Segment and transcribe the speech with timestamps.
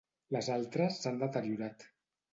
[0.35, 1.87] Les altres s'han deteriorat.